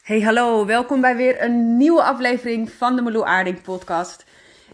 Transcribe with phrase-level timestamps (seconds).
[0.00, 4.24] Hey hallo, welkom bij weer een nieuwe aflevering van de Meloe Aarding podcast.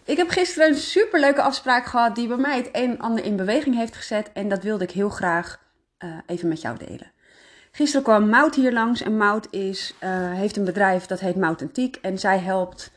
[0.04, 3.36] Ik heb gisteren een superleuke afspraak gehad die bij mij het een en ander in
[3.36, 5.60] beweging heeft gezet en dat wilde ik heel graag
[6.04, 7.12] uh, even met jou delen.
[7.70, 11.62] Gisteren kwam Mout hier langs en Mout is, uh, heeft een bedrijf dat heet Mout
[11.62, 12.92] Antiek en zij helpt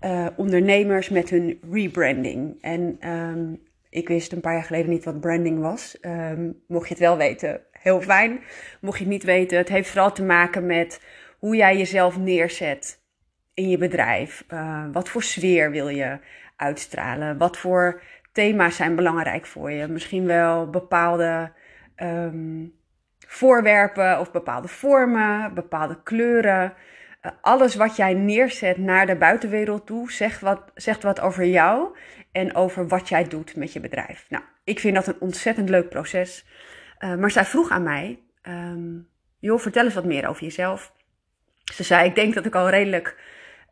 [0.00, 2.58] uh, ondernemers met hun rebranding.
[2.60, 5.96] En um, ik wist een paar jaar geleden niet wat branding was.
[6.00, 8.40] Um, mocht je het wel weten, heel fijn.
[8.80, 11.00] Mocht je het niet weten, het heeft vooral te maken met
[11.38, 13.00] hoe jij jezelf neerzet
[13.54, 14.44] in je bedrijf.
[14.48, 16.18] Uh, wat voor sfeer wil je
[16.56, 17.38] uitstralen?
[17.38, 19.86] Wat voor thema's zijn belangrijk voor je?
[19.86, 21.52] Misschien wel bepaalde
[21.96, 22.74] um,
[23.26, 26.74] voorwerpen of bepaalde vormen, bepaalde kleuren.
[27.22, 31.96] Uh, alles wat jij neerzet naar de buitenwereld toe, zegt wat, zegt wat over jou
[32.32, 34.26] en over wat jij doet met je bedrijf.
[34.28, 36.46] Nou, ik vind dat een ontzettend leuk proces.
[36.98, 39.08] Uh, maar zij vroeg aan mij: um,
[39.40, 40.96] vertel eens wat meer over jezelf.
[41.72, 43.16] Ze zei, ik denk dat ik al redelijk,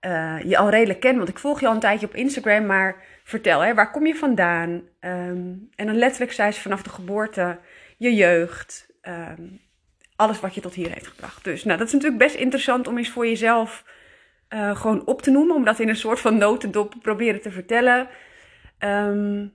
[0.00, 3.04] uh, je al redelijk ken, want ik volg je al een tijdje op Instagram, maar
[3.24, 4.70] vertel, hè, waar kom je vandaan?
[5.01, 7.59] Um, en dan letterlijk zei ze vanaf de geboorte,
[7.96, 9.60] je jeugd, um,
[10.16, 11.45] alles wat je tot hier heeft gebracht.
[11.45, 13.85] Dus nou, dat is natuurlijk best interessant om eens voor jezelf
[14.48, 18.09] uh, gewoon op te noemen, om dat in een soort van notendop proberen te vertellen.
[18.79, 19.54] Um,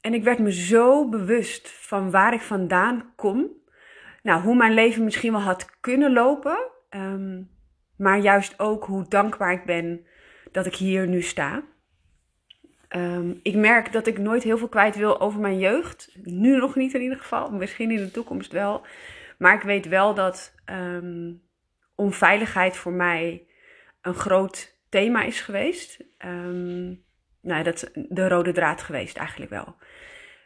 [0.00, 3.46] en ik werd me zo bewust van waar ik vandaan kom.
[4.22, 6.58] Nou, hoe mijn leven misschien wel had kunnen lopen.
[8.00, 10.06] Maar juist ook hoe dankbaar ik ben
[10.52, 11.62] dat ik hier nu sta.
[12.96, 16.10] Um, ik merk dat ik nooit heel veel kwijt wil over mijn jeugd.
[16.22, 17.50] Nu nog niet in ieder geval.
[17.50, 18.86] Misschien in de toekomst wel.
[19.38, 21.42] Maar ik weet wel dat um,
[21.94, 23.46] onveiligheid voor mij
[24.02, 26.04] een groot thema is geweest.
[26.24, 27.04] Um,
[27.40, 29.76] nou, dat is de rode draad geweest eigenlijk wel.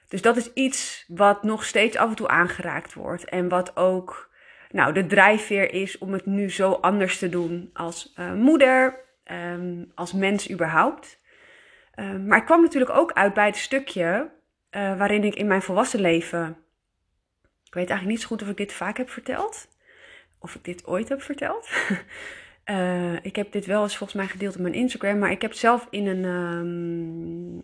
[0.09, 3.25] Dus dat is iets wat nog steeds af en toe aangeraakt wordt.
[3.25, 4.33] En wat ook
[4.75, 9.01] nou, de drijfveer is om het nu zo anders te doen als uh, moeder,
[9.33, 11.21] um, als mens überhaupt.
[11.97, 14.31] Um, maar ik kwam natuurlijk ook uit bij het stukje
[14.71, 16.57] uh, waarin ik in mijn volwassen leven.
[17.65, 19.69] Ik weet eigenlijk niet zo goed of ik dit vaak heb verteld.
[20.39, 21.69] Of ik dit ooit heb verteld.
[22.67, 25.19] uh, ik heb dit wel eens volgens mij gedeeld op mijn Instagram.
[25.19, 26.25] Maar ik heb zelf in een.
[26.25, 27.63] Um,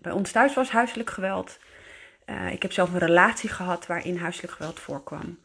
[0.00, 1.58] bij ons thuis was huiselijk geweld.
[2.50, 5.38] ik heb zelf een relatie gehad waarin huiselijk geweld voorkwam.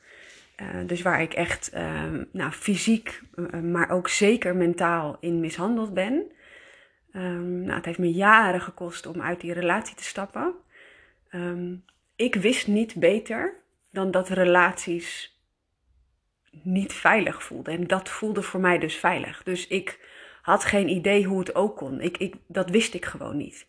[0.61, 5.93] Uh, dus waar ik echt uh, nou, fysiek, uh, maar ook zeker mentaal in mishandeld
[5.93, 6.31] ben.
[7.13, 10.53] Um, nou, het heeft me jaren gekost om uit die relatie te stappen.
[11.31, 11.83] Um,
[12.15, 13.53] ik wist niet beter
[13.91, 15.39] dan dat relaties
[16.51, 17.73] niet veilig voelden.
[17.73, 19.44] En dat voelde voor mij dus veilig.
[19.44, 19.99] Dus ik
[20.41, 22.01] had geen idee hoe het ook kon.
[22.01, 23.67] Ik, ik, dat wist ik gewoon niet.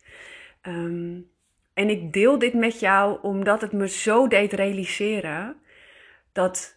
[1.73, 5.55] En ik deel dit met jou omdat het me zo deed realiseren
[6.31, 6.76] dat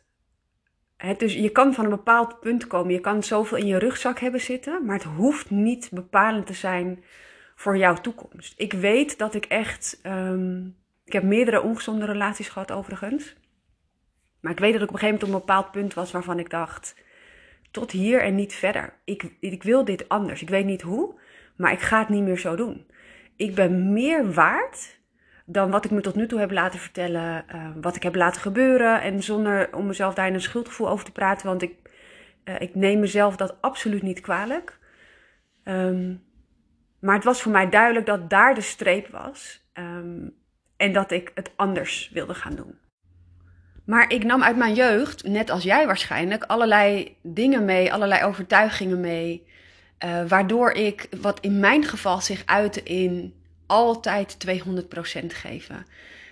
[1.17, 2.93] dus je kan van een bepaald punt komen.
[2.93, 7.05] Je kan zoveel in je rugzak hebben zitten, maar het hoeft niet bepalend te zijn
[7.55, 8.55] voor jouw toekomst.
[8.57, 10.01] Ik weet dat ik echt.
[10.07, 13.37] Um, ik heb meerdere ongezonde relaties gehad, overigens.
[14.41, 16.39] Maar ik weet dat ik op een gegeven moment op een bepaald punt was waarvan
[16.39, 16.95] ik dacht:
[17.71, 18.95] tot hier en niet verder.
[19.05, 20.43] Ik, ik wil dit anders.
[20.43, 21.15] Ik weet niet hoe,
[21.57, 22.87] maar ik ga het niet meer zo doen.
[23.37, 25.00] Ik ben meer waard
[25.53, 28.41] dan wat ik me tot nu toe heb laten vertellen, uh, wat ik heb laten
[28.41, 29.03] gebeuren.
[29.03, 31.75] En zonder om mezelf daar in een schuldgevoel over te praten, want ik,
[32.45, 34.79] uh, ik neem mezelf dat absoluut niet kwalijk.
[35.65, 36.23] Um,
[37.01, 40.35] maar het was voor mij duidelijk dat daar de streep was um,
[40.77, 42.79] en dat ik het anders wilde gaan doen.
[43.85, 49.01] Maar ik nam uit mijn jeugd, net als jij waarschijnlijk, allerlei dingen mee, allerlei overtuigingen
[49.01, 49.49] mee.
[50.05, 53.40] Uh, waardoor ik, wat in mijn geval zich uitte in
[53.71, 55.87] altijd 200% geven.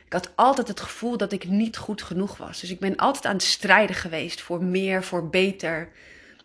[0.05, 2.61] Ik had altijd het gevoel dat ik niet goed genoeg was.
[2.61, 5.89] Dus ik ben altijd aan het strijden geweest voor meer, voor beter,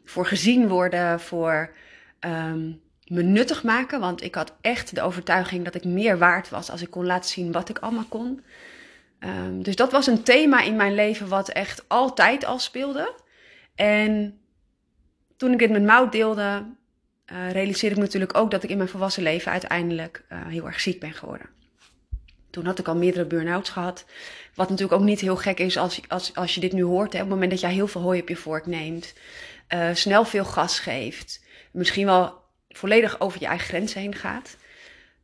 [0.05, 1.73] voor gezien worden, voor
[2.19, 3.99] um, me nuttig maken.
[3.99, 7.29] Want ik had echt de overtuiging dat ik meer waard was als ik kon laten
[7.29, 8.43] zien wat ik allemaal kon.
[9.19, 13.13] Um, dus dat was een thema in mijn leven wat echt altijd al speelde.
[13.75, 14.37] En
[15.37, 16.65] toen ik het met Mout deelde,
[17.33, 20.79] uh, realiseerde ik natuurlijk ook dat ik in mijn volwassen leven uiteindelijk uh, heel erg
[20.79, 21.49] ziek ben geworden.
[22.49, 24.05] Toen had ik al meerdere burn-outs gehad.
[24.55, 27.13] Wat natuurlijk ook niet heel gek is als, als, als je dit nu hoort.
[27.13, 29.13] Hè, op het moment dat jij heel veel hooi op je vork neemt.
[29.73, 31.45] Uh, snel veel gas geeft.
[31.71, 34.57] Misschien wel volledig over je eigen grenzen heen gaat.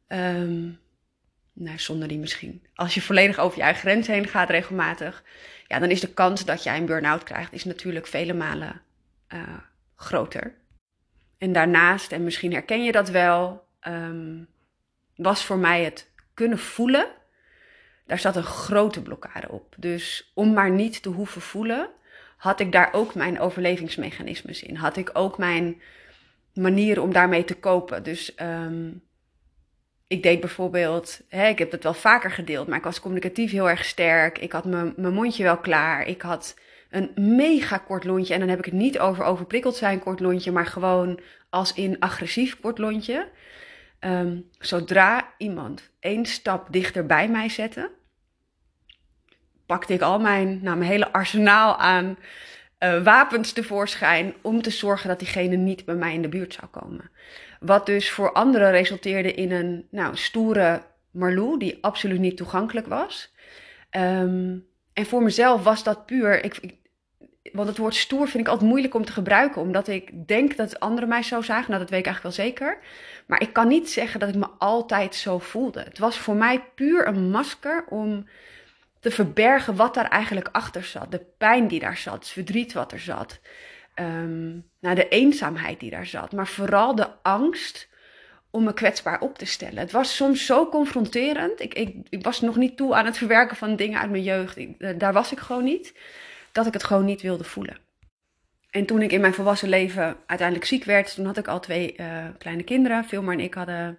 [0.08, 0.80] Um,
[1.54, 2.66] nou, zonder die misschien.
[2.74, 5.24] Als je volledig over je eigen grenzen heen gaat regelmatig.
[5.68, 8.82] Ja, dan is de kans dat jij een burn-out krijgt is natuurlijk vele malen
[9.96, 10.56] groter.
[11.40, 14.48] En daarnaast, en misschien herken je dat wel, um,
[15.16, 17.08] was voor mij het kunnen voelen.
[18.06, 19.76] Daar zat een grote blokkade op.
[19.78, 21.90] Dus om maar niet te hoeven voelen,
[22.38, 24.76] had ik daar ook mijn overlevingsmechanismes in.
[24.76, 25.82] Had ik ook mijn
[26.54, 28.04] manieren om daarmee te kopen.
[28.04, 28.92] Dus ehm,
[30.08, 33.70] ik deed bijvoorbeeld, hè, ik heb het wel vaker gedeeld, maar ik was communicatief heel
[33.70, 34.38] erg sterk.
[34.38, 36.08] Ik had mijn mondje wel klaar.
[36.08, 36.56] Ik had
[36.90, 38.34] een mega kort lontje.
[38.34, 41.20] En dan heb ik het niet over overprikkeld zijn kort lontje, maar gewoon
[41.50, 43.30] als in agressief kort lontje.
[44.00, 47.92] Ehm, zodra iemand één stap dichter bij mij zette,
[49.66, 52.18] pakte ik al mijn, nou, mijn hele arsenaal aan
[52.80, 56.68] uh, wapens tevoorschijn om te zorgen dat diegene niet bij mij in de buurt zou
[56.68, 57.12] komen.
[57.60, 60.82] Wat dus voor anderen resulteerde in een nou, stoere
[61.12, 63.34] Marlou, die absoluut niet toegankelijk was.
[63.90, 64.58] Ehm,
[64.94, 66.44] en voor mezelf was dat puur.
[66.44, 66.78] Ik,
[67.54, 70.80] want het woord stoer vind ik altijd moeilijk om te gebruiken, omdat ik denk dat
[70.80, 71.70] anderen mij zo zagen.
[71.72, 72.78] Nou, dat weet ik eigenlijk wel zeker.
[73.26, 75.80] Maar ik kan niet zeggen dat ik me altijd zo voelde.
[75.80, 78.28] Het was voor mij puur een masker om
[79.00, 81.12] te verbergen wat daar eigenlijk achter zat.
[81.12, 83.40] De pijn die daar zat, het verdriet wat er zat.
[83.96, 86.32] Um, nou, de eenzaamheid die daar zat.
[86.32, 87.90] Maar vooral de angst
[88.52, 89.78] om me kwetsbaar op te stellen.
[89.78, 91.62] Het was soms zo confronterend.
[91.62, 94.58] Ik, ik, was nog niet toe aan het verwerken van dingen uit mijn jeugd.
[94.58, 95.94] Eh, daar was ik gewoon niet.
[96.52, 97.78] Dat ik het gewoon niet wilde voelen.
[98.70, 101.94] En toen ik in mijn volwassen leven uiteindelijk ziek werd, toen had ik al twee
[101.98, 103.06] uh, kleine kinderen.
[103.06, 103.98] Filmer en ik hadden.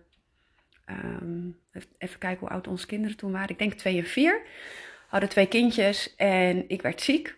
[0.91, 1.58] Um,
[1.99, 3.49] even kijken hoe oud onze kinderen toen waren.
[3.49, 4.43] Ik denk twee en vier
[5.11, 7.37] hadden twee kindjes en ik werd ziek.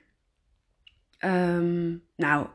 [1.19, 2.47] Um, nou,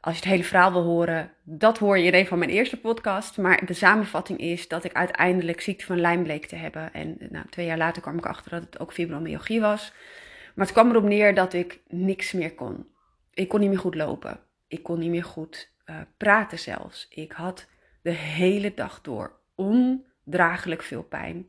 [0.00, 2.76] als je het hele verhaal wil horen, dat hoor je in een van mijn eerste
[2.76, 3.36] podcasts.
[3.36, 6.92] Maar de samenvatting is dat ik uiteindelijk ziekte van Lyme bleek te hebben.
[6.92, 9.92] En nou, twee jaar later kwam ik achter dat het ook fibromyalgie was.
[10.58, 12.86] Maar het kwam erop neer dat ik niks meer kon.
[13.34, 14.40] Ik kon niet meer goed lopen.
[14.66, 17.06] Ik kon niet meer goed uh, praten zelfs.
[17.10, 17.66] Ik had
[18.02, 21.46] de hele dag door ondraaglijk veel pijn.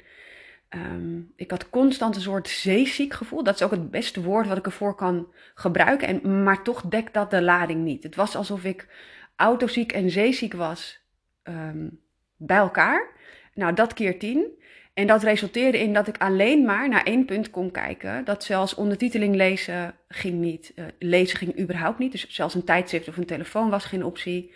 [0.69, 3.43] Um, ik had constant een soort zeeziek gevoel.
[3.43, 6.07] Dat is ook het beste woord wat ik ervoor kan gebruiken.
[6.07, 8.03] En, maar toch dekt dat de lading niet.
[8.03, 8.87] Het was alsof ik
[9.35, 10.99] autoziek en zeeziek was
[11.43, 11.99] um,
[12.35, 13.09] bij elkaar.
[13.53, 14.57] Nou, dat keer tien.
[14.93, 18.25] En dat resulteerde in dat ik alleen maar naar één punt kon kijken.
[18.25, 20.71] Dat zelfs ondertiteling lezen ging niet.
[20.75, 22.11] Uh, lezen ging überhaupt niet.
[22.11, 24.53] Dus zelfs een tijdschrift of een telefoon was geen optie.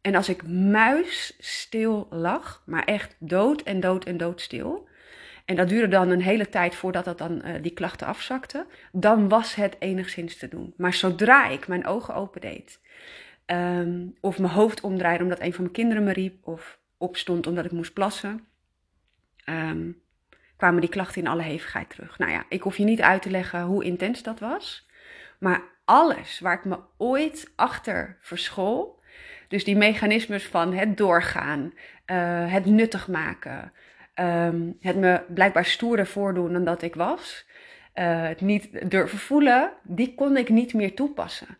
[0.00, 4.88] En als ik muisstil lag, maar echt dood en dood en doodstil
[5.46, 8.66] en dat duurde dan een hele tijd voordat dat dan, uh, die klachten afzakten.
[8.92, 10.74] Dan was het enigszins te doen.
[10.76, 12.80] Maar zodra ik mijn ogen opendeed,
[13.46, 17.64] um, of mijn hoofd omdraaide omdat een van mijn kinderen me riep, of opstond omdat
[17.64, 18.46] ik moest plassen,
[19.48, 20.02] um,
[20.56, 22.18] kwamen die klachten in alle hevigheid terug.
[22.18, 24.88] Nou ja, ik hoef je niet uit te leggen hoe intens dat was.
[25.38, 29.02] Maar alles waar ik me ooit achter verschool,
[29.48, 31.72] dus die mechanismes van het doorgaan,
[32.06, 33.72] uh, het nuttig maken,
[34.14, 37.46] um, het me blijkbaar stoerder voordoen dan dat ik was.
[37.94, 41.58] Uh, het niet durven voelen, die kon ik niet meer toepassen.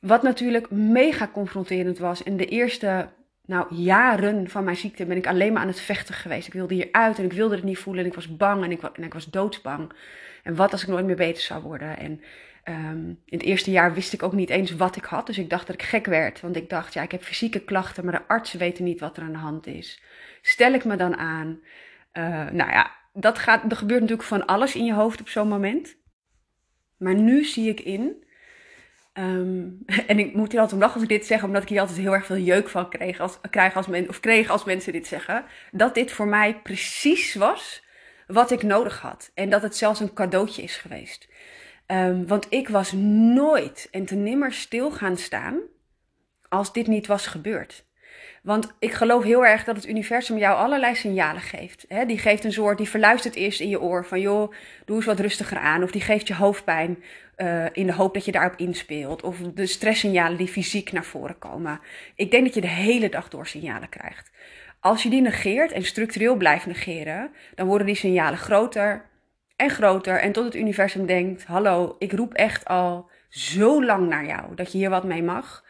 [0.00, 2.22] Wat natuurlijk mega confronterend was.
[2.22, 3.08] In de eerste
[3.46, 6.46] nou, jaren van mijn ziekte ben ik alleen maar aan het vechten geweest.
[6.46, 8.02] Ik wilde hieruit en ik wilde het niet voelen.
[8.02, 9.92] En ik was bang en ik, en ik was doodsbang.
[10.42, 11.98] En wat als ik nooit meer beter zou worden?
[11.98, 12.20] En
[12.64, 15.26] um, in het eerste jaar wist ik ook niet eens wat ik had.
[15.26, 16.40] Dus ik dacht dat ik gek werd.
[16.40, 19.22] Want ik dacht, ja, ik heb fysieke klachten, maar de artsen weten niet wat er
[19.22, 20.02] aan de hand is.
[20.42, 21.60] Stel ik me dan aan?
[22.12, 25.48] Uh, nou ja, dat gaat, er gebeurt natuurlijk van alles in je hoofd op zo'n
[25.48, 25.96] moment.
[26.96, 28.23] Maar nu zie ik in,
[29.18, 31.80] um, en ik moet hier altijd om lachen als ik dit zeg, omdat ik hier
[31.80, 34.92] altijd heel erg veel jeuk van kreeg als, krijg als men, of kreeg als mensen
[34.92, 37.82] dit zeggen, dat dit voor mij precies was
[38.26, 39.30] wat ik nodig had.
[39.34, 41.28] En dat het zelfs een cadeautje is geweest.
[41.86, 45.60] Um, want ik was nooit en te nimmer stil gaan staan
[46.48, 47.84] als dit niet was gebeurd.
[48.42, 51.86] Want ik geloof heel erg dat het universum jou allerlei signalen geeft.
[52.06, 54.52] Die geeft een soort, die verluistert eerst in je oor van joh,
[54.84, 55.82] doe eens wat rustiger aan.
[55.82, 57.02] Of die geeft je hoofdpijn
[57.36, 59.22] uh, in de hoop dat je daarop inspeelt.
[59.22, 61.80] Of de stresssignalen die fysiek naar voren komen.
[62.14, 64.30] Ik denk dat je de hele dag door signalen krijgt.
[64.80, 69.04] Als je die negeert en structureel blijft negeren, dan worden die signalen groter
[69.56, 70.20] en groter.
[70.20, 74.72] En tot het universum denkt, hallo, ik roep echt al zo lang naar jou dat
[74.72, 75.64] je hier wat mee mag.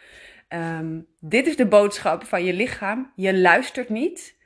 [0.54, 3.12] Um, dit is de boodschap van je lichaam.
[3.16, 4.36] Je luistert niet.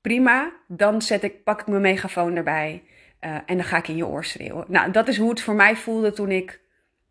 [0.00, 2.82] Prima, dan zet ik, pak ik mijn megafoon erbij
[3.20, 4.64] uh, en dan ga ik in je oor schreeuwen.
[4.68, 6.60] Nou, dat is hoe het voor mij voelde toen ik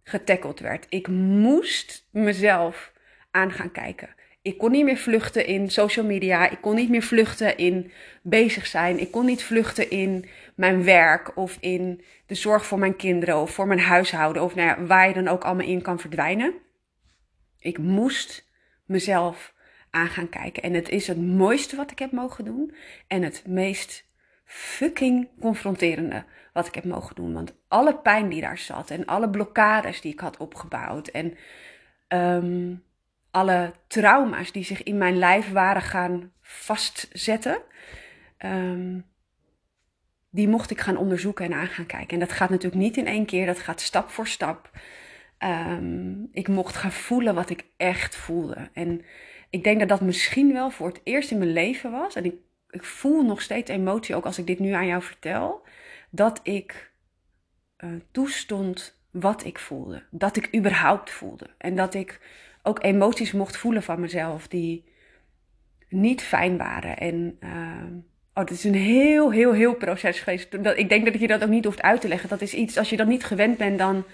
[0.03, 0.85] getackeld werd.
[0.89, 2.91] Ik moest mezelf
[3.31, 4.09] aan gaan kijken.
[4.41, 6.49] Ik kon niet meer vluchten in social media.
[6.49, 8.99] Ik kon niet meer vluchten in bezig zijn.
[8.99, 13.51] Ik kon niet vluchten in mijn werk of in de zorg voor mijn kinderen of
[13.51, 16.53] voor mijn huishouden of nou ja, waar je dan ook allemaal in kan verdwijnen.
[17.61, 18.49] Ik moest
[18.85, 19.53] mezelf
[19.89, 20.63] aan gaan kijken.
[20.63, 22.75] En het is het mooiste wat ik heb mogen doen.
[23.07, 24.05] En het meest
[24.45, 27.33] fucking confronterende wat ik heb mogen doen.
[27.33, 31.37] Want alle pijn die daar zat en alle blokkades die ik had opgebouwd en
[32.07, 32.73] ehm,
[33.31, 37.61] alle trauma's die zich in mijn lijf waren gaan vastzetten,
[38.37, 38.99] ehm,
[40.29, 42.09] die mocht ik gaan onderzoeken en aan gaan kijken.
[42.09, 44.69] En dat gaat natuurlijk niet in één keer, dat gaat stap voor stap.
[45.41, 48.69] Ehm, ik mocht gaan voelen wat ik echt voelde.
[48.73, 49.01] En
[49.49, 52.15] ik denk dat dat misschien wel voor het eerst in mijn leven was.
[52.15, 52.35] En ik,
[52.69, 55.61] ik voel nog steeds emotie, ook als ik dit nu aan jou vertel.
[56.09, 56.91] Dat ik
[57.77, 60.03] uh, toestond wat ik voelde.
[60.09, 61.49] Dat ik überhaupt voelde.
[61.57, 62.19] En dat ik
[62.63, 64.85] ook emoties mocht voelen van mezelf die
[65.89, 66.97] niet fijn waren.
[66.97, 67.83] En uh,
[68.33, 70.53] oh, het is een heel, heel, heel proces geweest.
[70.53, 72.29] Ik denk dat je dat ook niet hoeft uit te leggen.
[72.29, 74.05] Dat is iets, als je dat niet gewend bent, dan,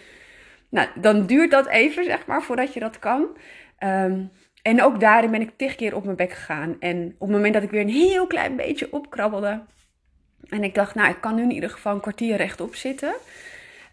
[0.69, 3.37] nou, dan duurt dat even, zeg maar, voordat je dat kan.
[3.79, 4.31] Um,
[4.61, 6.75] en ook daarin ben ik tig keer op mijn bek gegaan.
[6.79, 9.63] En op het moment dat ik weer een heel klein beetje opkrabbelde.
[10.49, 13.13] En ik dacht, nou, ik kan nu in ieder geval een kwartier rechtop zitten.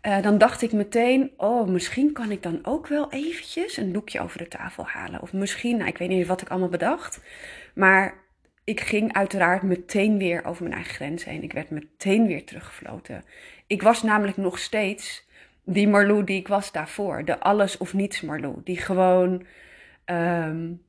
[0.03, 4.21] Uh, dan dacht ik meteen, oh, misschien kan ik dan ook wel eventjes een doekje
[4.21, 5.23] over de tafel halen.
[5.23, 7.21] Of misschien, nou, ik weet niet wat ik allemaal bedacht.
[7.75, 8.15] Maar
[8.65, 11.43] ik ging uiteraard meteen weer over mijn eigen grens heen.
[11.43, 13.25] Ik werd meteen weer teruggefloten.
[13.67, 15.27] Ik was namelijk nog steeds
[15.65, 17.25] die Marlou die ik was daarvoor.
[17.25, 18.55] De alles of niets Marlou.
[18.65, 19.47] Die gewoon
[20.07, 20.83] um,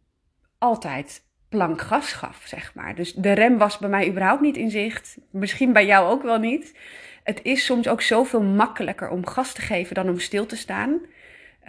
[0.57, 2.95] altijd plank gas gaf, zeg maar.
[2.95, 5.17] Dus de rem was bij mij überhaupt niet in zicht.
[5.29, 6.75] Misschien bij jou ook wel niet.
[7.23, 10.99] Het is soms ook zoveel makkelijker om gas te geven dan om stil te staan.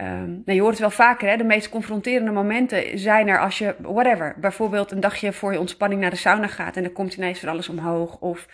[0.01, 1.37] Um, nou, je hoort het wel vaker, hè?
[1.37, 6.01] de meest confronterende momenten zijn er als je, whatever, bijvoorbeeld een dagje voor je ontspanning
[6.01, 8.19] naar de sauna gaat en dan komt ineens voor alles omhoog.
[8.19, 8.47] Of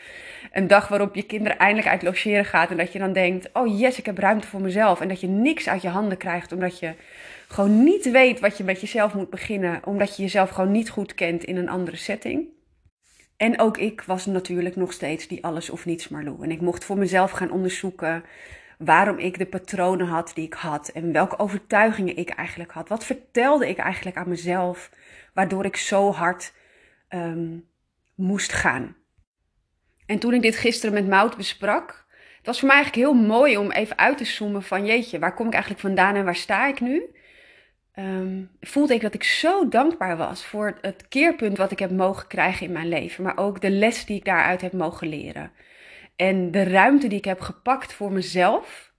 [0.52, 3.80] een dag waarop je kinderen eindelijk uit logeren gaat en dat je dan denkt, oh
[3.80, 5.02] yes, ik heb ruimte voor mezelf.
[5.02, 6.94] En dat je niks uit je handen krijgt omdat je
[7.48, 11.16] gewoon niet weet wat je met jezelf moet beginnen, omdat je jezelf gewoon niet goed
[11.16, 12.48] kent in een andere setting.
[13.38, 16.44] En ook ik was natuurlijk nog steeds die alles of niets Marlou.
[16.44, 18.24] En ik mocht voor mezelf gaan onderzoeken
[18.78, 22.90] waarom ik de patronen had die ik had en welke overtuigingen ik eigenlijk had.
[22.90, 24.92] Wat vertelde ik eigenlijk aan mezelf,
[25.34, 26.54] waardoor ik zo hard
[27.10, 27.68] um,
[28.16, 28.96] moest gaan.
[30.06, 32.06] En toen ik dit gisteren met Mout besprak,
[32.38, 35.34] het was voor mij eigenlijk heel mooi om even uit te zoomen van jeetje, waar
[35.34, 37.14] kom ik eigenlijk vandaan en waar sta ik nu?
[37.96, 42.28] um, voelde ik dat ik zo dankbaar was voor het keerpunt wat ik heb mogen
[42.28, 43.24] krijgen in mijn leven.
[43.24, 45.52] Maar ook de les die ik daaruit heb mogen leren.
[46.16, 48.92] En de ruimte die ik heb gepakt voor mezelf.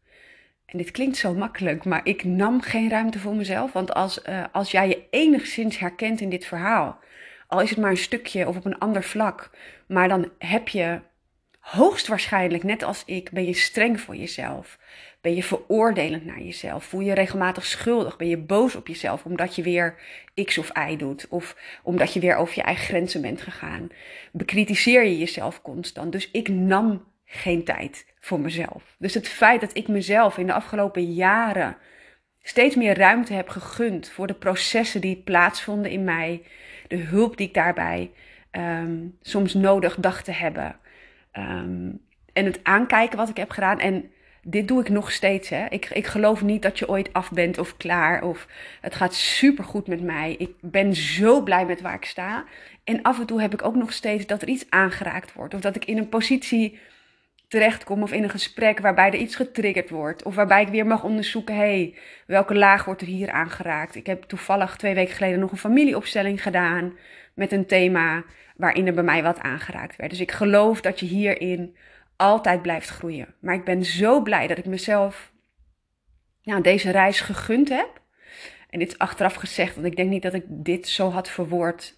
[0.66, 3.72] En dit klinkt zo makkelijk, maar ik nam geen ruimte voor mezelf.
[3.72, 6.98] Want als, uh, als jij je enigszins herkent in dit verhaal,
[7.46, 9.50] al is het maar een stukje of op een ander vlak,
[9.86, 11.00] maar dan heb je
[11.58, 14.78] hoogstwaarschijnlijk, net als ik, ben je streng voor jezelf.
[15.24, 16.84] Ben je veroordelend naar jezelf?
[16.84, 18.16] Voel je regelmatig schuldig?
[18.16, 19.94] Ben je boos op jezelf omdat je weer
[20.44, 21.28] X of Y doet?
[21.28, 23.88] Of omdat je weer over je eigen grenzen bent gegaan?
[24.32, 26.12] Bekritiseer je jezelf constant?
[26.12, 28.96] Dus ik nam geen tijd voor mezelf.
[28.98, 31.76] Dus het feit dat ik mezelf in de afgelopen jaren
[32.42, 36.42] steeds meer ruimte heb gegund voor de processen die plaatsvonden in mij,
[36.88, 38.10] de hulp die ik daarbij
[38.52, 40.76] um, soms nodig dacht te hebben.
[41.32, 42.00] Um,
[42.32, 43.78] en het aankijken wat ik heb gedaan.
[43.80, 44.12] En
[44.44, 45.48] dit doe ik nog steeds.
[45.48, 45.66] Hè.
[45.68, 48.22] Ik, ik geloof niet dat je ooit af bent of klaar.
[48.22, 48.46] Of
[48.80, 50.34] het gaat super goed met mij.
[50.38, 52.44] Ik ben zo blij met waar ik sta.
[52.84, 55.54] En af en toe heb ik ook nog steeds dat er iets aangeraakt wordt.
[55.54, 56.78] Of dat ik in een positie
[57.48, 60.22] terechtkom of in een gesprek waarbij er iets getriggerd wordt.
[60.22, 61.94] Of waarbij ik weer mag onderzoeken, hey,
[62.26, 63.94] welke laag wordt er hier aangeraakt?
[63.94, 66.96] Ik heb toevallig twee weken geleden nog een familieopstelling gedaan
[67.34, 68.24] met een thema
[68.56, 70.10] waarin er bij mij wat aangeraakt werd.
[70.10, 71.76] Dus ik geloof dat je hierin
[72.16, 73.34] altijd blijft groeien.
[73.40, 75.32] Maar ik ben zo blij dat ik mezelf
[76.42, 78.02] nou, deze reis gegund heb.
[78.70, 81.94] En dit is achteraf gezegd, want ik denk niet dat ik dit zo had verwoord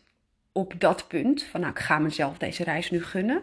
[0.52, 1.42] op dat punt.
[1.42, 3.42] Van nou, ik ga mezelf deze reis nu gunnen.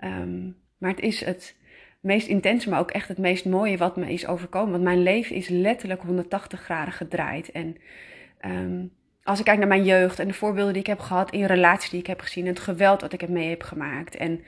[0.00, 1.56] Um, maar het is het
[2.00, 4.70] meest intense, maar ook echt het meest mooie wat me is overkomen.
[4.70, 7.52] Want mijn leven is letterlijk 180 graden gedraaid.
[7.52, 7.76] En
[8.44, 11.44] um, als ik kijk naar mijn jeugd en de voorbeelden die ik heb gehad in
[11.44, 14.16] relaties die ik heb gezien, en het geweld wat ik heb mee heb gemaakt.
[14.16, 14.44] En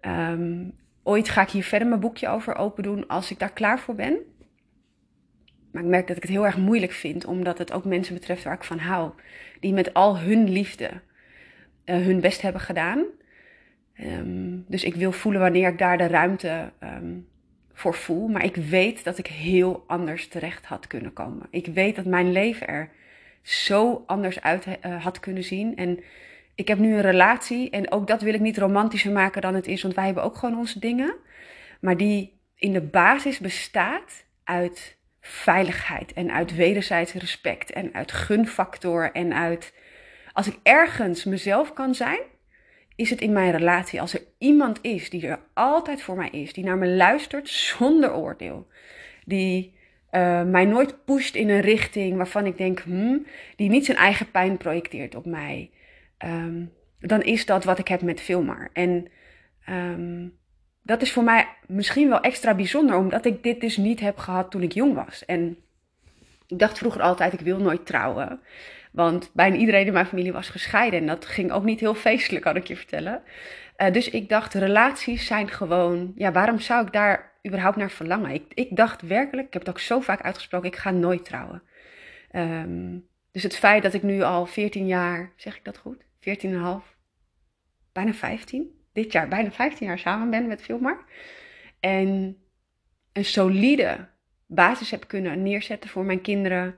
[0.00, 3.78] um, ooit ga ik hier verder mijn boekje over open doen als ik daar klaar
[3.78, 4.16] voor ben.
[5.72, 8.44] Maar ik merk dat ik het heel erg moeilijk vind, omdat het ook mensen betreft
[8.44, 9.10] waar ik van hou.
[9.60, 10.90] Die met al hun liefde
[11.84, 13.04] uh, hun best hebben gedaan.
[14.00, 17.28] Um, dus ik wil voelen wanneer ik daar de ruimte um,
[17.72, 18.28] voor voel.
[18.28, 21.46] Maar ik weet dat ik heel anders terecht had kunnen komen.
[21.50, 22.90] Ik weet dat mijn leven er
[23.42, 25.76] zo anders uit uh, had kunnen zien.
[25.76, 26.00] En
[26.58, 29.66] ik heb nu een relatie en ook dat wil ik niet romantischer maken dan het
[29.66, 31.14] is, want wij hebben ook gewoon onze dingen.
[31.80, 39.12] Maar die in de basis bestaat uit veiligheid en uit wederzijds respect en uit gunfactor
[39.12, 39.74] en uit
[40.32, 42.20] als ik ergens mezelf kan zijn,
[42.96, 44.00] is het in mijn relatie.
[44.00, 48.14] Als er iemand is die er altijd voor mij is, die naar me luistert zonder
[48.14, 48.66] oordeel,
[49.24, 49.74] die
[50.12, 54.30] uh, mij nooit pusht in een richting waarvan ik denk, hmm, die niet zijn eigen
[54.30, 55.70] pijn projecteert op mij,
[56.24, 58.70] um, dan is dat wat ik heb met Filmar.
[58.72, 59.08] En
[59.68, 60.38] um,
[60.82, 64.50] dat is voor mij misschien wel extra bijzonder, omdat ik dit dus niet heb gehad
[64.50, 65.24] toen ik jong was.
[65.24, 65.56] En
[66.46, 68.40] ik dacht vroeger altijd, ik wil nooit trouwen.
[68.92, 71.00] Want bijna iedereen in mijn familie was gescheiden.
[71.00, 73.22] En dat ging ook niet heel feestelijk, kan ik je vertellen.
[73.76, 76.12] Uh, dus ik dacht, relaties zijn gewoon.
[76.14, 78.42] Ja, waarom zou ik daar überhaupt naar verlangen?
[78.54, 81.62] Ik, dacht werkelijk, ik heb het ook zo vaak uitgesproken, ik ga nooit trouwen.
[82.32, 86.04] Um, dus het feit dat ik nu al 14 jaar, zeg ik dat goed?
[86.20, 86.96] 14,5,
[87.92, 91.04] bijna 15, dit jaar bijna 15 jaar samen ben met Filmar.
[91.80, 92.38] En
[93.12, 94.08] een solide
[94.46, 96.76] basis heb kunnen neerzetten voor mijn kinderen.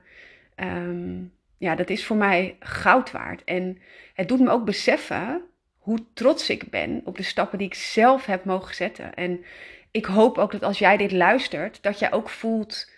[0.55, 3.43] Um, ja, dat is voor mij goud waard.
[3.43, 3.77] En
[4.13, 5.41] het doet me ook beseffen
[5.77, 9.13] hoe trots ik ben op de stappen die ik zelf heb mogen zetten.
[9.13, 9.43] En
[9.91, 12.91] ik hoop ook dat als jij dit luistert, dat jij ook voelt.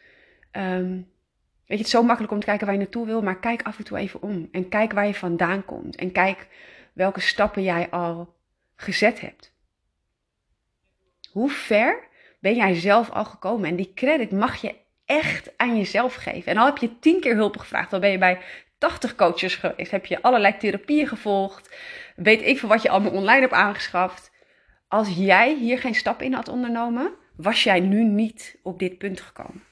[0.51, 1.11] Um,
[1.65, 3.61] weet je, het is zo makkelijk om te kijken waar je naartoe wil, maar kijk
[3.61, 4.47] af en toe even om.
[4.51, 5.95] En kijk waar je vandaan komt.
[5.95, 6.47] En kijk
[6.93, 8.35] welke stappen jij al
[8.75, 9.53] gezet hebt.
[11.31, 12.07] Hoe ver
[12.39, 13.69] ben jij zelf al gekomen?
[13.69, 16.51] En die credit mag je echt aan jezelf geven.
[16.51, 18.41] En al heb je tien keer hulp gevraagd, dan ben je bij
[18.77, 21.75] 80 coaches geweest, heb je allerlei therapieën gevolgd,
[22.15, 24.31] weet ik veel wat je allemaal online hebt aangeschaft.
[24.87, 29.21] Als jij hier geen stap in had ondernomen, was jij nu niet op dit punt
[29.21, 29.63] gekomen.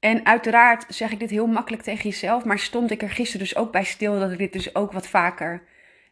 [0.00, 3.56] En uiteraard zeg ik dit heel makkelijk tegen jezelf, maar stond ik er gisteren dus
[3.56, 5.62] ook bij stil dat ik dit dus ook wat vaker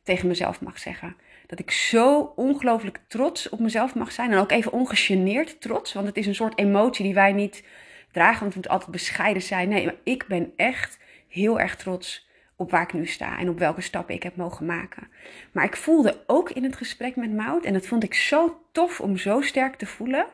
[0.03, 1.17] tegen mezelf mag zeggen.
[1.47, 6.07] Dat ik zo ongelooflijk trots op mezelf mag zijn en ook even ongegeneerd trots, want
[6.07, 7.65] het is een soort emotie die wij niet
[8.13, 9.69] dragen, want het moet altijd bescheiden zijn.
[9.69, 10.99] Nee, maar ik ben echt
[11.29, 14.67] heel erg trots op waar ik nu sta en op welke stappen ik heb mogen
[14.67, 15.09] maken.
[15.53, 19.01] Maar ik voelde ook in het gesprek met Maud, en dat vond ik zo tof
[19.01, 20.27] om zo sterk te voelen.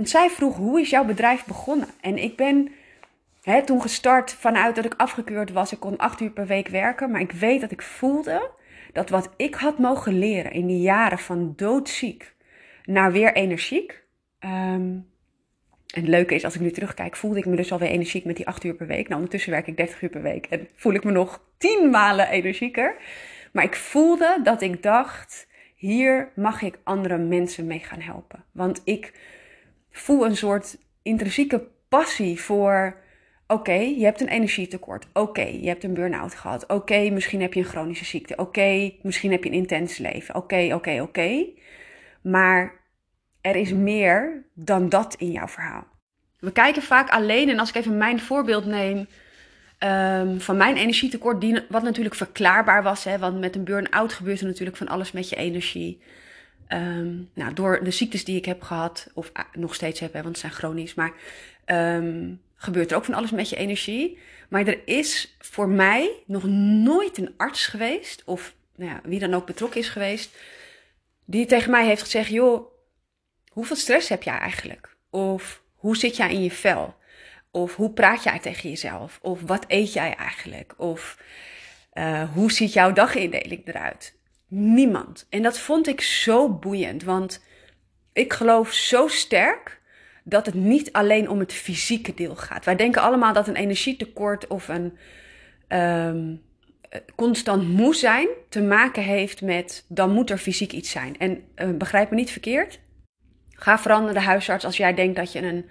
[0.00, 1.88] Want zij vroeg: hoe is jouw bedrijf begonnen?
[2.00, 2.68] En ik ben
[3.42, 5.72] hè, toen gestart vanuit dat ik afgekeurd was.
[5.72, 8.50] Ik kon acht uur per week werken, maar ik weet dat ik voelde
[8.92, 12.34] dat wat ik had mogen leren in die jaren van doodziek
[12.84, 14.02] naar weer energiek.
[14.44, 15.06] Um, en
[16.00, 18.46] het leuke is, als ik nu terugkijk, voelde ik me dus alweer energiek met die
[18.46, 19.04] 8 uur per week.
[19.04, 22.28] Nou, ondertussen werk ik 30 uur per week en voel ik me nog 10 malen
[22.28, 22.96] energieker.
[23.52, 28.44] Maar ik voelde dat ik dacht, hier mag ik andere mensen mee gaan helpen.
[28.52, 29.12] Want ik
[29.90, 32.96] voel een soort intrinsieke passie voor,
[33.46, 35.06] oké, je hebt een energietekort.
[35.12, 36.66] Oké, je hebt een burn-out gehad.
[36.66, 38.36] Oké, misschien heb je een chronische ziekte.
[38.36, 40.34] Oké, misschien heb je een intens leven.
[40.34, 41.46] Oké, oké, oké.
[42.22, 42.80] Maar
[43.40, 45.86] er is meer dan dat in jouw verhaal.
[46.38, 51.40] We kijken vaak alleen, en als ik even mijn voorbeeld neem um, van mijn energietekort,
[51.40, 55.12] die, wat natuurlijk verklaarbaar was, hè, want met een burn-out gebeurt er natuurlijk van alles
[55.12, 56.02] met je energie.
[56.72, 60.22] Um, nou, door de ziektes die ik heb gehad, of ah, nog steeds heb, hè,
[60.22, 61.12] want ze zijn chronisch, maar
[61.66, 64.18] um, gebeurt er ook van alles met je energie.
[64.48, 66.44] Maar er is voor mij nog
[66.84, 70.36] nooit een arts geweest, of nou ja, wie dan ook betrokken is geweest,
[71.24, 72.72] die tegen mij heeft gezegd: joh,
[73.48, 74.96] hoeveel stress heb jij eigenlijk?
[75.10, 76.94] Of hoe zit jij in je vel?
[77.50, 79.18] Of hoe praat jij tegen jezelf?
[79.22, 80.74] Of wat eet jij eigenlijk?
[80.76, 81.22] Of
[81.94, 84.14] uh, hoe ziet jouw dagindeling eruit?
[84.50, 85.26] Niemand.
[85.30, 87.44] En dat vond ik zo boeiend, want
[88.12, 89.80] ik geloof zo sterk
[90.24, 92.64] dat het niet alleen om het fysieke deel gaat.
[92.64, 94.98] Wij denken allemaal dat een energietekort of een
[95.68, 96.42] um,
[97.14, 101.18] constant moe zijn te maken heeft met dan moet er fysiek iets zijn.
[101.18, 102.80] En uh, begrijp me niet verkeerd,
[103.60, 105.70] Ga veranderen de huisarts als jij denkt dat je een eh,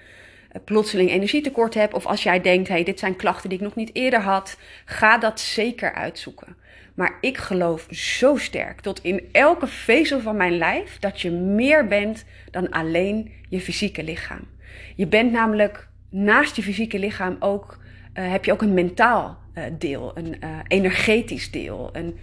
[0.66, 1.94] plotseling energietekort hebt.
[1.94, 4.58] Of als jij denkt, hey, dit zijn klachten die ik nog niet eerder had.
[4.86, 6.56] Ga dat zeker uitzoeken.
[6.96, 11.88] Maar ik geloof zo sterk tot in elke vezel van mijn lijf dat je meer
[11.88, 14.48] bent dan alleen je fysieke lichaam.
[14.96, 17.80] Je bent namelijk naast je fysieke lichaam ook,
[18.14, 20.36] uh, heb je ook een mentaal uh, deel, een
[20.68, 22.18] energetisch deel, een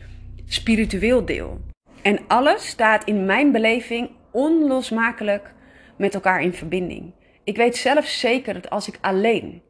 [0.47, 1.61] spiritueel deel.
[2.03, 5.55] En alles staat in mijn beleving onlosmakelijk
[5.97, 7.13] met elkaar in verbinding.
[7.47, 9.63] Ik weet zelf zeker dat als ik alleen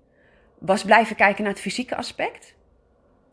[0.58, 2.54] was blijven kijken naar het fysieke aspect,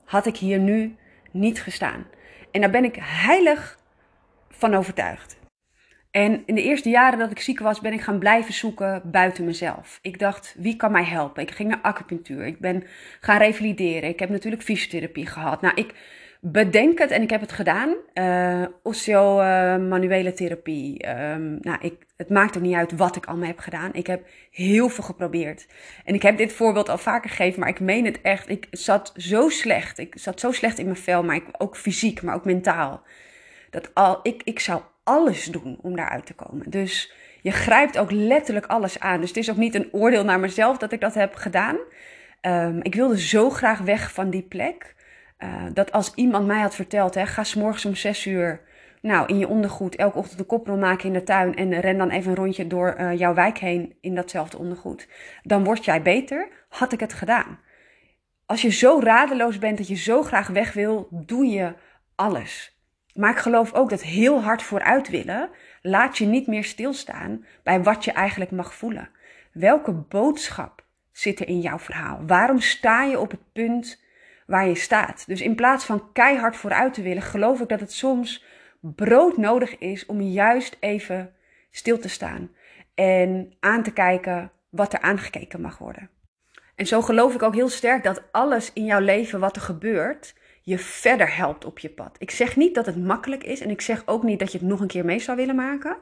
[0.06, 0.96] had ik hier nu
[1.32, 2.08] niet gestaan.
[2.52, 3.80] En daar ben ik heilig
[4.50, 5.38] van overtuigd.
[6.12, 9.46] En in de eerste jaren dat ik ziek was, ben ik gaan blijven zoeken buiten
[9.46, 10.00] mezelf.
[10.02, 11.44] Ik dacht, wie kan mij helpen?
[11.44, 12.46] Ik ging naar acupunctuur.
[12.46, 12.84] Ik ben
[13.20, 14.10] gaan revalideren.
[14.10, 15.62] Ik heb natuurlijk fysiotherapie gehad.
[15.62, 15.94] Nou, ik
[16.46, 17.96] bedenk het en ik heb het gedaan.
[18.14, 18.64] Uh,
[20.34, 21.10] therapie.
[21.10, 23.94] Um, nou, ik, het maakt er niet uit wat ik allemaal heb gedaan.
[23.94, 25.68] Ik heb heel veel geprobeerd.
[26.06, 28.50] En ik heb dit voorbeeld al vaker gegeven, maar ik meen het echt.
[28.50, 29.98] Ik zat zo slecht.
[29.98, 33.02] Ik zat zo slecht in mijn vel, maar ik, ook fysiek, maar ook mentaal.
[33.70, 36.70] Dat al, ik, ik zou alles doen om daaruit te komen.
[36.70, 39.20] Dus je grijpt ook letterlijk alles aan.
[39.20, 41.78] Dus het is ook niet een oordeel naar mezelf dat ik dat heb gedaan.
[42.42, 44.96] Um, ik wilde zo graag weg van die plek.
[45.40, 48.62] Uh, dat als iemand mij had verteld, hè, ga s'morgens om zes uur
[49.04, 52.10] nou, in je ondergoed elke ochtend de koprol maken in de tuin en ren dan
[52.10, 55.08] even een rondje door uh, jouw wijk heen in datzelfde ondergoed.
[55.42, 57.60] Dan word jij beter, had ik het gedaan.
[58.46, 61.74] Als je zo radeloos bent dat je zo graag weg wil, doe je
[62.16, 62.78] alles.
[63.14, 65.50] Maar ik geloof ook dat heel hard vooruit willen,
[65.82, 69.10] laat je niet meer stilstaan bij wat je eigenlijk mag voelen.
[69.52, 72.26] Welke boodschap zit er in jouw verhaal?
[72.28, 74.03] Waarom sta je op het punt
[74.48, 75.24] waar je staat?
[75.28, 78.46] Dus in plaats van keihard vooruit te willen, geloof ik dat het soms
[78.80, 81.34] brood nodig is om juist even
[81.72, 82.52] stil te staan
[82.96, 86.10] en aan te kijken wat er aangekeken mag worden.
[86.76, 90.36] En zo geloof ik ook heel sterk dat alles in jouw leven wat er gebeurt,
[90.62, 92.16] je verder helpt op je pad.
[92.18, 94.68] Ik zeg niet dat het makkelijk is en ik zeg ook niet dat je het
[94.68, 95.98] nog een keer mee zou willen maken.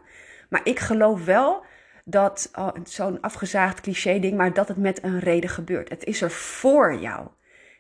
[0.50, 1.64] Maar ik geloof wel
[2.06, 5.90] dat, oh, zo'n afgezaagd cliché ding, maar dat het met een reden gebeurt.
[5.90, 7.28] Het is er voor jou,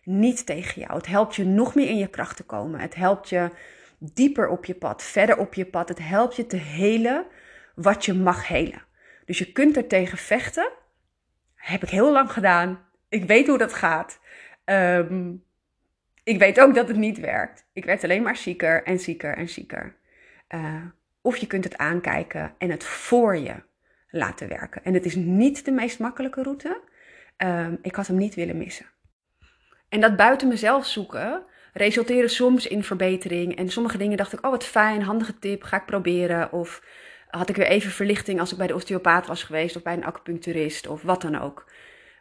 [0.03, 0.93] niet tegen jou.
[0.93, 2.79] Het helpt je nog meer in je kracht te komen.
[2.79, 3.49] Het helpt je
[3.97, 5.89] dieper op je pad, verder op je pad.
[5.89, 7.25] Het helpt je te helen
[7.75, 8.81] wat je mag helen.
[9.25, 10.69] Dus je kunt er tegen vechten.
[11.55, 12.79] Heb ik heel lang gedaan.
[13.09, 14.19] Ik weet hoe dat gaat.
[14.63, 15.33] Ehm,
[16.23, 17.65] ik weet ook dat het niet werkt.
[17.73, 19.95] Ik werd alleen maar zieker en zieker en zieker.
[20.49, 20.85] Uh,
[21.21, 23.55] of je kunt het aankijken en het voor je
[24.09, 24.83] laten werken.
[24.83, 26.81] En het is niet de meest makkelijke route.
[27.37, 28.85] Um, ik had hem niet willen missen.
[29.91, 33.55] En dat buiten mezelf zoeken resulteren soms in verbetering.
[33.55, 36.51] En sommige dingen dacht ik, oh wat fijn, handige tip, ga ik proberen.
[36.51, 36.83] Of
[37.27, 40.05] had ik weer even verlichting als ik bij de osteopaat was geweest of bij een
[40.05, 41.71] acupuncturist of wat dan ook.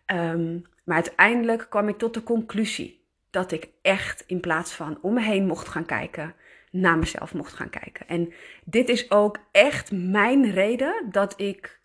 [0.07, 5.15] Um, maar uiteindelijk kwam ik tot de conclusie dat ik echt in plaats van om
[5.15, 6.35] me heen mocht gaan kijken,
[6.71, 8.09] naar mezelf mocht gaan kijken.
[8.09, 8.33] En
[8.65, 11.81] dit is ook echt mijn reden dat ik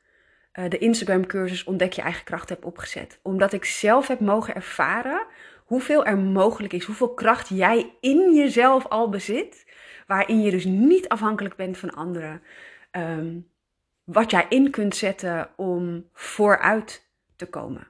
[0.54, 3.20] uh, de Instagram cursus Ontdek je eigen kracht heb opgezet.
[3.22, 5.26] Omdat ik zelf heb mogen ervaren
[5.66, 9.74] hoeveel er mogelijk is, hoeveel kracht jij in jezelf al bezit,
[10.08, 12.42] waarin je dus niet afhankelijk bent van anderen.
[12.92, 13.48] Um,
[14.04, 17.88] wat jij in kunt zetten om vooruit te komen.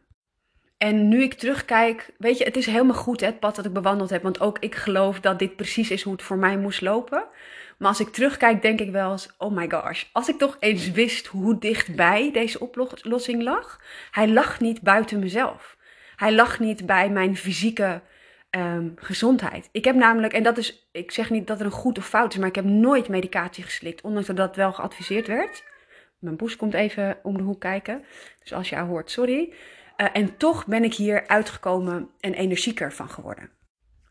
[0.77, 3.73] En nu ik terugkijk, weet je, het is helemaal goed hè, het pad dat ik
[3.73, 4.23] bewandeld heb.
[4.23, 7.27] Want ook ik geloof dat dit precies is hoe het voor mij moest lopen.
[7.77, 10.91] Maar als ik terugkijk, denk ik wel eens: oh my gosh, als ik toch eens
[10.91, 13.81] wist hoe dichtbij deze oplossing lag.
[14.11, 15.77] Hij lag niet buiten mezelf.
[16.15, 18.01] Hij lag niet bij mijn fysieke
[18.49, 19.69] um, gezondheid.
[19.71, 22.33] Ik heb namelijk, en dat is, ik zeg niet dat er een goed of fout
[22.33, 25.63] is, maar ik heb nooit medicatie geslikt, ondanks dat dat wel geadviseerd werd.
[26.19, 28.03] Mijn poes komt even om de hoek kijken.
[28.39, 29.53] Dus als je haar hoort, sorry.
[29.97, 33.49] Uh, en toch ben ik hier uitgekomen en energieker van geworden.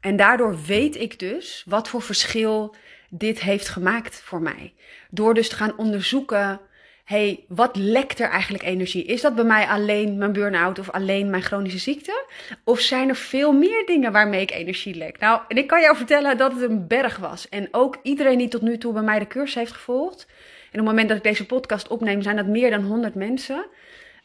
[0.00, 2.74] En daardoor weet ik dus wat voor verschil
[3.10, 4.74] dit heeft gemaakt voor mij.
[5.10, 6.60] Door dus te gaan onderzoeken
[7.04, 9.04] hey, wat lekt er eigenlijk energie?
[9.04, 12.24] Is dat bij mij alleen mijn burn-out of alleen mijn chronische ziekte?
[12.64, 15.18] Of zijn er veel meer dingen waarmee ik energie lek?
[15.18, 17.48] Nou, en ik kan jou vertellen dat het een berg was.
[17.48, 20.26] En ook iedereen die tot nu toe bij mij de cursus heeft gevolgd.
[20.74, 23.66] En op het moment dat ik deze podcast opneem, zijn dat meer dan 100 mensen.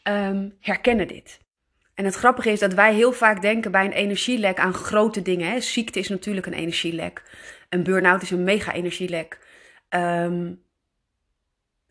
[0.04, 1.38] Um, herkennen dit.
[1.94, 5.50] En het grappige is dat wij heel vaak denken bij een energielek aan grote dingen.
[5.50, 5.60] Hè.
[5.60, 7.22] Ziekte is natuurlijk een energielek.
[7.68, 9.38] Een burn-out is een mega-energielek.
[9.90, 10.62] Um,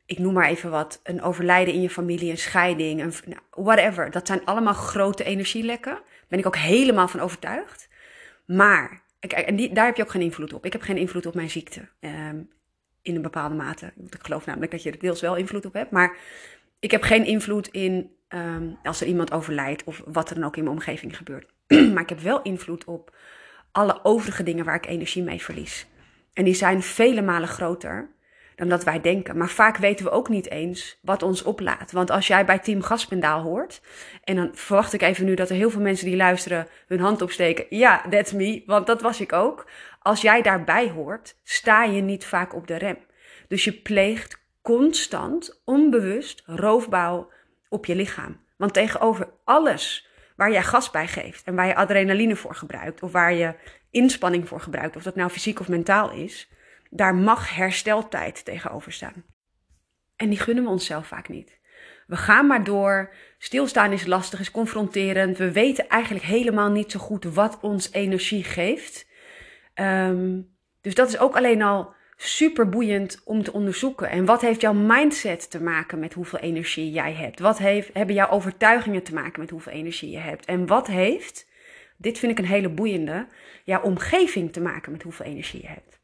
[0.10, 4.12] ik noem maar even wat, een overlijden in je familie, een scheiding, een, nou, whatever.
[4.12, 5.92] Dat zijn allemaal grote energielekken.
[5.92, 7.90] Daar ben ik ook helemaal van overtuigd.
[8.46, 10.66] Maar, en die, daar heb je ook geen invloed op.
[10.66, 11.88] Ik heb geen invloed op mijn ziekte.
[12.00, 12.50] Um,
[13.02, 13.94] in een bepaalde mate.
[14.10, 15.92] Ik geloof namelijk dat je er deels wel invloed op hebt.
[15.92, 16.18] Maar
[16.80, 20.58] ik heb geen invloed in um, als er iemand overlijdt of wat er dan ook
[20.58, 21.54] in mijn omgeving gebeurt.
[21.94, 23.16] maar ik heb wel invloed op
[23.72, 25.88] alle overige dingen waar ik energie mee verlies.
[26.34, 28.18] En die zijn vele malen groter
[28.60, 29.38] dan dat wij denken.
[29.38, 31.92] Maar vaak weten we ook niet eens wat ons oplaat.
[31.92, 33.82] Want als jij bij Team Gaspendaal hoort,
[34.24, 37.22] en dan verwacht ik even nu dat er heel veel mensen die luisteren hun hand
[37.22, 37.66] opsteken.
[37.70, 39.70] Ja, that's me, want dat was ik ook.
[40.02, 42.98] Als jij daarbij hoort, sta je niet vaak op de rem.
[43.48, 47.32] Dus je pleegt constant, onbewust roofbouw
[47.70, 48.40] op je lichaam.
[48.58, 53.12] Want tegenover alles waar jij gas bij geeft en waar je adrenaline voor gebruikt, of
[53.12, 53.56] waar je
[53.92, 56.50] inspanning voor gebruikt, of dat nou fysiek of mentaal is,
[56.90, 59.24] daar mag hersteltijd tegenover staan.
[60.16, 61.60] En die gunnen we onszelf vaak niet.
[62.08, 63.14] We gaan maar door.
[63.38, 65.38] Stilstaan is lastig, is confronterend.
[65.38, 69.08] We weten eigenlijk helemaal niet zo goed wat ons energie geeft.
[69.76, 74.10] Um, dus dat is ook alleen al super boeiend om te onderzoeken.
[74.10, 77.40] En wat heeft jouw mindset te maken met hoeveel energie jij hebt?
[77.40, 80.46] Wat heeft, hebben jouw overtuigingen te maken met hoeveel energie je hebt?
[80.46, 81.48] En wat heeft,
[81.98, 83.28] dit vind ik een hele boeiende,
[83.64, 85.99] jouw omgeving te maken met hoeveel energie je hebt?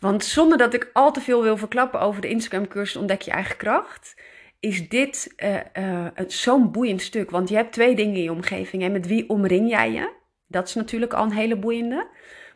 [0.00, 3.30] Want zonder dat ik al te veel wil verklappen over de Instagram cursus Ontdek je
[3.30, 4.14] eigen kracht,
[4.60, 5.34] is dit
[5.78, 7.30] uh, zo'n boeiend stuk.
[7.30, 8.82] Want je hebt twee dingen in je omgeving.
[8.82, 10.12] En met wie omring jij je?
[10.46, 12.08] Dat is natuurlijk al een hele boeiende.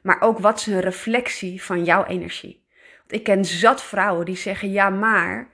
[0.03, 2.65] Maar ook wat is een reflectie van jouw energie?
[2.99, 5.49] Want ik ken zat vrouwen die zeggen: ja, maar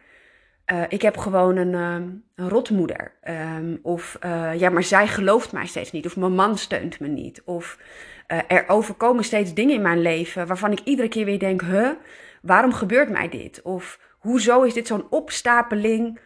[0.73, 3.13] uh, ik heb gewoon een, um, een rotmoeder.
[3.29, 4.19] Um, of
[4.57, 6.07] ja, maar zij gelooft mij steeds niet.
[6.07, 7.43] Of mijn man steunt me niet.
[7.45, 7.79] Of
[8.33, 11.91] uh, er overkomen steeds dingen in mijn leven waarvan ik iedere keer weer denk: huh,
[12.43, 13.63] waarom gebeurt mij dit?
[13.63, 16.19] Of hoezo is dit zo'n opstapeling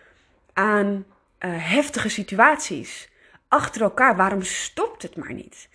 [0.52, 1.04] aan
[1.46, 3.10] heftige situaties
[3.48, 4.16] achter elkaar?
[4.16, 5.68] Waarom stopt het maar niet?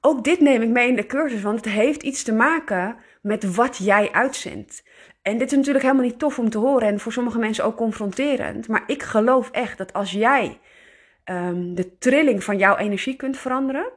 [0.00, 3.54] Ook dit neem ik mee in de cursus, want het heeft iets te maken met
[3.54, 4.82] wat jij uitzendt.
[5.22, 7.76] En dit is natuurlijk helemaal niet tof om te horen en voor sommige mensen ook
[7.76, 8.68] confronterend.
[8.68, 10.58] Maar ik geloof echt dat als jij
[11.24, 13.90] um, de trilling van jouw energie kunt veranderen,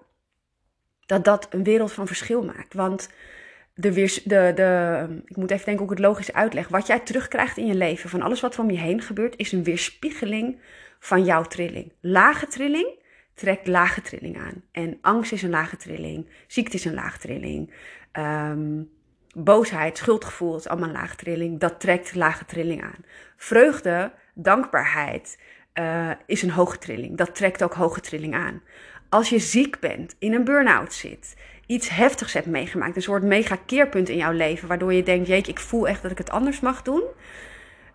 [1.06, 2.74] dat dat een wereld van verschil maakt.
[2.74, 3.10] Want
[3.74, 3.92] de,
[4.24, 6.68] de, de, ik moet even denken ik het logisch uitleg.
[6.68, 9.52] Wat jij terugkrijgt in je leven van alles wat er om je heen gebeurt, is
[9.52, 10.60] een weerspiegeling
[11.00, 11.92] van jouw trilling.
[12.02, 13.02] Lage trilling
[13.34, 14.64] trekt lage trilling aan.
[14.72, 17.74] En angst is een lage trilling, ziekte is een lage trilling.
[18.14, 18.90] Um,
[19.34, 21.60] boosheid, schuldgevoel is allemaal lage trilling.
[21.60, 23.06] Dat trekt lage trilling aan.
[23.36, 25.38] Vreugde, dankbaarheid
[25.74, 27.18] uh, is een hoge trilling.
[27.18, 28.62] Dat trekt ook hoge trilling aan.
[29.14, 33.56] Als je ziek bent, in een burn-out zit, iets heftigs hebt meegemaakt, een soort mega
[33.66, 36.60] keerpunt in jouw leven, waardoor je denkt, jeetje, ik voel echt dat ik het anders
[36.60, 37.04] mag doen.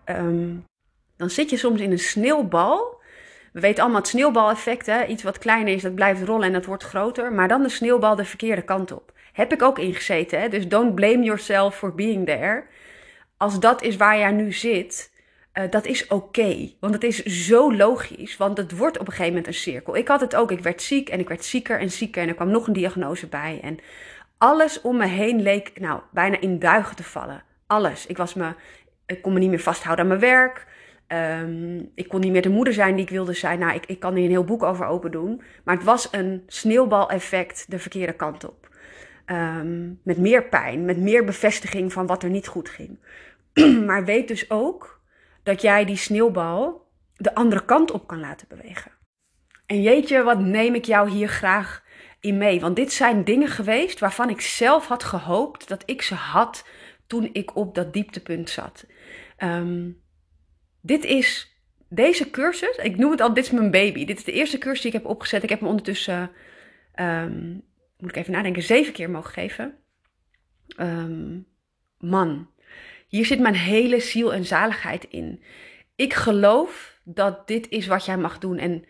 [0.05, 0.65] Um,
[1.17, 3.01] dan zit je soms in een sneeuwbal.
[3.53, 5.05] We weten allemaal het sneeuwbaleffect, hè?
[5.05, 7.33] iets wat kleiner is, dat blijft rollen en dat wordt groter.
[7.33, 9.13] Maar dan de sneeuwbal de verkeerde kant op.
[9.33, 10.39] Heb ik ook ingezeten.
[10.39, 10.49] Hè?
[10.49, 12.63] Dus don't blame yourself for being there.
[13.37, 15.11] Als dat is waar jij nu zit,
[15.59, 16.69] uh, dat is oké.
[16.79, 18.37] Want het is zo logisch.
[18.37, 19.95] Want het wordt op een gegeven moment een cirkel.
[19.95, 20.51] Ik had het ook.
[20.51, 22.21] Ik werd ziek en ik werd zieker en zieker.
[22.21, 23.59] En er kwam nog een diagnose bij.
[23.61, 23.77] En
[24.37, 27.43] alles om me heen leek nou bijna in duigen te vallen.
[27.67, 28.05] Alles.
[28.05, 28.53] Ik, was me,
[29.05, 30.67] ik kon me niet meer vasthouden aan mijn werk.
[31.07, 33.59] Um, ik kon niet meer de moeder zijn die ik wilde zijn.
[33.59, 35.41] Nou, ik, ik kan hier een heel boek over open doen.
[35.63, 38.69] Maar het was een sneeuwbaleffect de verkeerde kant op.
[39.25, 42.99] Um, met meer pijn, met meer bevestiging van wat er niet goed ging.
[43.87, 44.98] maar weet dus ook
[45.43, 48.91] dat jij die sneeuwbal de andere kant op kan laten bewegen.
[49.65, 51.83] En jeetje, wat neem ik jou hier graag
[52.19, 52.59] in mee?
[52.59, 56.67] Want dit zijn dingen geweest waarvan ik zelf had gehoopt dat ik ze had
[57.07, 58.85] toen ik op dat dieptepunt zat.
[59.37, 60.01] Um,
[60.81, 61.57] dit is
[61.89, 64.05] deze cursus, ik noem het al, dit is mijn baby.
[64.05, 65.43] Dit is de eerste cursus die ik heb opgezet.
[65.43, 66.31] Ik heb hem ondertussen
[66.95, 67.61] um,
[67.97, 69.77] moet ik even nadenken, zeven keer mogen geven.
[70.77, 71.47] Um,
[71.97, 72.49] man,
[73.09, 75.43] hier zit mijn hele ziel en zaligheid in.
[75.95, 78.57] Ik geloof dat dit is wat jij mag doen.
[78.57, 78.85] En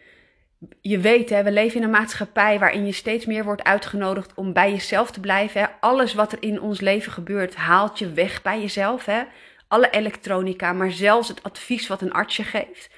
[0.82, 4.54] je weet, hè, we leven in een maatschappij waarin je steeds meer wordt uitgenodigd om
[4.54, 5.62] bij jezelf te blijven.
[5.62, 5.68] Hè.
[5.80, 9.06] Alles wat er in ons leven gebeurt, haalt je weg bij jezelf.
[9.06, 9.24] Hè.
[9.68, 12.90] Alle elektronica, maar zelfs het advies wat een arts je geeft.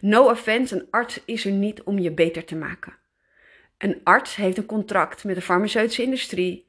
[0.00, 2.96] No offense, een arts is er niet om je beter te maken.
[3.78, 6.67] Een arts heeft een contract met de farmaceutische industrie.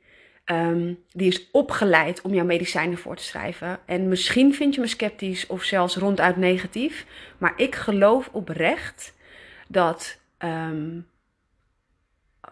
[0.51, 3.79] Um, die is opgeleid om jouw medicijnen voor te schrijven.
[3.85, 7.05] En misschien vind je me sceptisch of zelfs ronduit negatief.
[7.38, 9.13] Maar ik geloof oprecht
[9.67, 10.19] dat.
[10.39, 11.07] Um,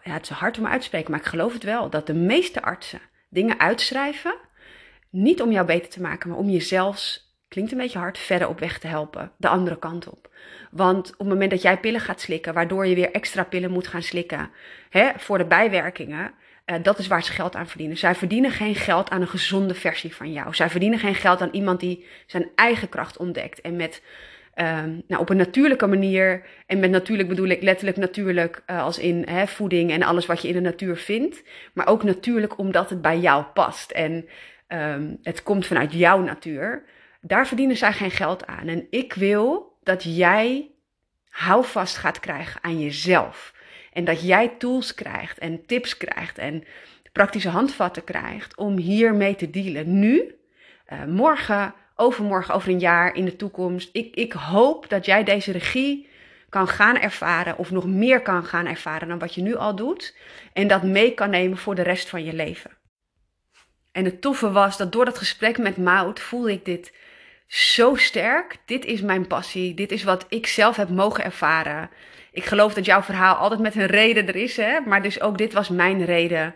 [0.02, 1.90] ja, het is hard om uit te spreken, maar ik geloof het wel.
[1.90, 4.34] Dat de meeste artsen dingen uitschrijven.
[5.10, 8.58] Niet om jou beter te maken, maar om jezelf klinkt een beetje hard, verder op
[8.58, 9.32] weg te helpen.
[9.36, 10.30] De andere kant op.
[10.70, 13.86] Want op het moment dat jij pillen gaat slikken, waardoor je weer extra pillen moet
[13.86, 14.50] gaan slikken
[14.90, 16.34] hè, voor de bijwerkingen,
[16.70, 17.96] uh, dat is waar ze geld aan verdienen.
[17.96, 20.54] Zij verdienen geen geld aan een gezonde versie van jou.
[20.54, 24.02] Zij verdienen geen geld aan iemand die zijn eigen kracht ontdekt en met.
[24.54, 28.98] Um, nou, op een natuurlijke manier, en met natuurlijk bedoel ik letterlijk natuurlijk uh, als
[28.98, 32.90] in hè, voeding en alles wat je in de natuur vindt, maar ook natuurlijk omdat
[32.90, 34.28] het bij jou past en
[34.68, 36.84] um, het komt vanuit jouw natuur.
[37.20, 38.68] Daar verdienen zij geen geld aan.
[38.68, 40.70] En ik wil dat jij
[41.28, 43.54] houvast gaat krijgen aan jezelf.
[43.98, 46.64] En dat jij tools krijgt en tips krijgt en
[47.12, 49.98] praktische handvatten krijgt om hiermee te dealen.
[49.98, 50.34] Nu,
[50.92, 53.88] uh, morgen, overmorgen, over een jaar, in de toekomst.
[53.92, 56.08] Ik, ik hoop dat jij deze regie
[56.48, 60.16] kan gaan ervaren of nog meer kan gaan ervaren dan wat je nu al doet.
[60.52, 62.70] En dat mee kan nemen voor de rest van je leven.
[63.92, 66.92] En het toffe was dat door dat gesprek met Maud voelde ik dit
[67.46, 68.56] zo sterk.
[68.64, 69.74] Dit is mijn passie.
[69.74, 71.90] Dit is wat ik zelf heb mogen ervaren.
[72.32, 74.80] Ik geloof dat jouw verhaal altijd met een reden er is, hè?
[74.80, 76.54] maar dus ook dit was mijn reden.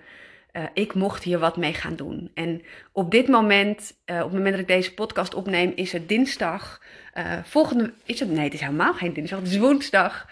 [0.53, 2.31] Uh, ik mocht hier wat mee gaan doen.
[2.35, 6.09] En op dit moment, uh, op het moment dat ik deze podcast opneem, is het
[6.09, 6.83] dinsdag.
[7.15, 8.31] Uh, volgende, is het?
[8.31, 9.39] Nee, het is helemaal geen dinsdag.
[9.39, 10.27] Het is woensdag.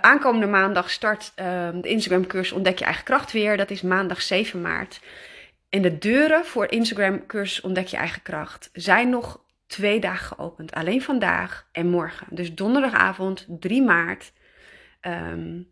[0.00, 3.56] aankomende maandag start de Instagram cursus Ontdek je eigen kracht weer.
[3.56, 5.00] Dat is maandag 7 maart.
[5.68, 10.74] En de deuren voor Instagram cursus Ontdek je eigen kracht zijn nog twee dagen geopend.
[10.74, 12.26] Alleen vandaag en morgen.
[12.30, 14.32] Dus donderdagavond 3 maart.
[15.06, 15.68] Um,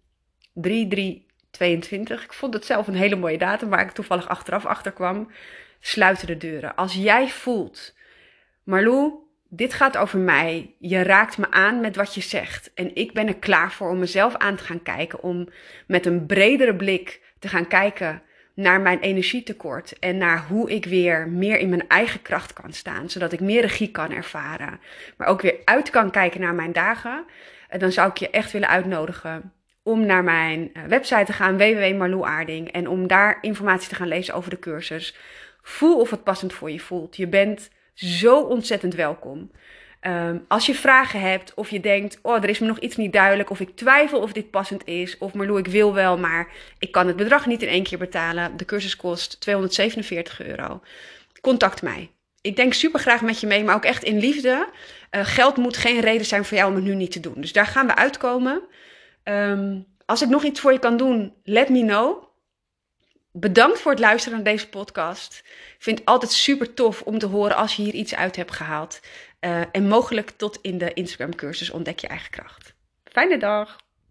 [0.52, 2.24] 3, 3, 22.
[2.24, 5.30] Ik vond het zelf een hele mooie datum waar ik toevallig achteraf achter kwam.
[5.80, 6.74] Sluiten de deuren.
[6.74, 7.94] Als jij voelt,
[8.64, 9.12] Marlou,
[9.48, 10.74] dit gaat over mij.
[10.78, 12.70] Je raakt me aan met wat je zegt.
[12.74, 15.22] En ik ben er klaar voor om mezelf aan te gaan kijken.
[15.22, 15.48] Om
[15.86, 18.22] met een bredere blik te gaan kijken
[18.54, 19.98] naar mijn energietekort.
[19.98, 23.10] En naar hoe ik weer meer in mijn eigen kracht kan staan.
[23.10, 24.80] Zodat ik meer regie kan ervaren.
[25.16, 27.24] Maar ook weer uit kan kijken naar mijn dagen.
[27.78, 32.72] Dan zou ik je echt willen uitnodigen om naar mijn eh, website te gaan, www.marloeaarding.
[32.72, 35.16] En om daar informatie te gaan lezen over de cursus.
[35.62, 37.16] Voel of het passend voor je voelt.
[37.16, 39.50] Je bent zo ontzettend welkom.
[40.06, 43.12] Um, als je vragen hebt of je denkt, oh, er is me nog iets niet
[43.12, 46.92] duidelijk, of ik twijfel of dit passend is, of Marloe, ik wil wel, maar ik
[46.92, 48.56] kan het bedrag niet in één keer betalen.
[48.56, 50.80] De cursus kost 247 euro.
[51.40, 52.10] Contact mij.
[52.40, 54.68] Ik denk super graag met je mee, maar ook echt in liefde.
[55.14, 57.34] Uh, geld moet geen reden zijn voor jou om het nu niet te doen.
[57.36, 58.62] Dus daar gaan we uitkomen.
[59.24, 62.24] Um, als ik nog iets voor je kan doen, let me know.
[63.32, 65.42] Bedankt voor het luisteren naar deze podcast.
[65.46, 68.52] Ik vind het altijd super tof om te horen als je hier iets uit hebt
[68.52, 69.00] gehaald.
[69.40, 72.74] Uh, en mogelijk tot in de Instagram cursus Ontdek je eigen kracht.
[73.04, 73.83] Fijne dag!